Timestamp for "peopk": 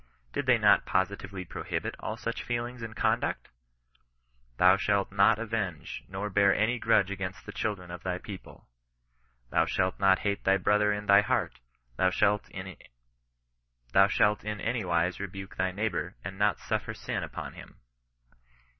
8.17-8.61